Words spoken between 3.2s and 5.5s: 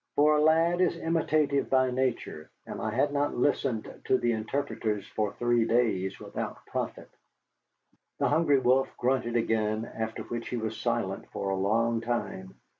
listened to the interpreters for